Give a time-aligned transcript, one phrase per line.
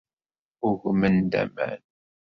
[0.69, 1.81] Ugmen-d aman.